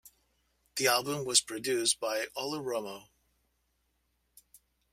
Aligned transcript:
The 0.77 0.87
album 0.87 1.25
was 1.25 1.41
produced 1.41 1.99
by 1.99 2.25
Olle 2.35 2.59
Romo. 2.59 3.09